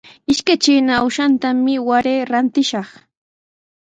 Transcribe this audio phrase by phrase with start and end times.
[0.31, 2.89] Ishkay trina uushatami waray rantishaq.